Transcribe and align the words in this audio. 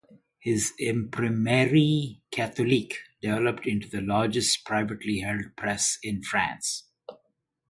His 0.39 0.73
"Imprimerie 0.81 2.21
Catholique" 2.31 2.95
developed 3.21 3.67
into 3.67 3.87
the 3.87 4.01
largest 4.01 4.65
privately 4.65 5.19
held 5.19 5.55
press 5.55 5.99
in 6.01 6.23
France. 6.23 6.87